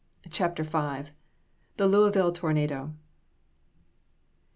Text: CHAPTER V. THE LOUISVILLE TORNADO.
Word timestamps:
CHAPTER 0.31 0.63
V. 0.63 1.11
THE 1.77 1.87
LOUISVILLE 1.87 2.31
TORNADO. 2.31 2.95